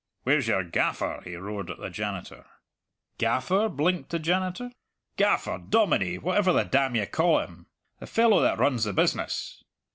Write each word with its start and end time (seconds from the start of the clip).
"Where's 0.23 0.47
your 0.47 0.63
gaffer?" 0.63 1.21
he 1.23 1.35
roared 1.35 1.69
at 1.69 1.77
the 1.77 1.91
janitor. 1.91 2.45
"Gaffer?" 3.19 3.69
blinked 3.69 4.09
the 4.09 4.17
janitor. 4.17 4.71
"Gaffer, 5.15 5.59
dominie, 5.59 6.17
whatever 6.17 6.51
the 6.51 6.63
damn 6.63 6.95
you 6.95 7.05
ca' 7.05 7.45
him 7.45 7.67
the 7.99 8.07
fellow 8.07 8.41
that 8.41 8.57
runs 8.57 8.85
the 8.85 8.93
business." 8.93 9.63